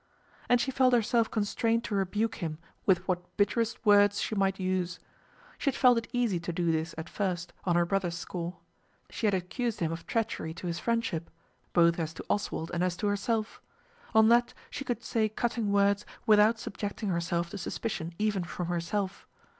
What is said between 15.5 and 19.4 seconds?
words without subjecting herself to suspicion even from herself.